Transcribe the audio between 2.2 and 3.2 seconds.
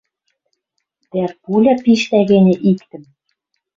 гӹньӹ иктӹм